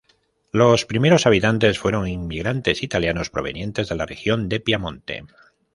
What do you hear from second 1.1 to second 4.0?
habitantes fueron inmigrantes italianos provenientes de